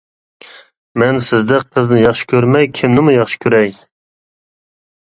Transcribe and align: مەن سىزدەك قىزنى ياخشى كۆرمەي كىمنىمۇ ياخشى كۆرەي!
مەن 1.01 1.19
سىزدەك 1.25 1.69
قىزنى 1.77 2.01
ياخشى 2.05 2.27
كۆرمەي 2.33 2.73
كىمنىمۇ 2.81 3.17
ياخشى 3.19 3.41
كۆرەي! 3.49 3.73